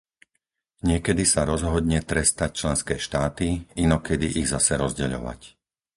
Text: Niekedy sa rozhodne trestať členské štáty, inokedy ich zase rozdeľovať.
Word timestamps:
Niekedy 0.89 1.21
sa 1.33 1.41
rozhodne 1.51 1.99
trestať 2.11 2.49
členské 2.61 2.95
štáty, 3.05 3.47
inokedy 3.85 4.27
ich 4.41 4.47
zase 4.55 4.73
rozdeľovať. 4.83 5.39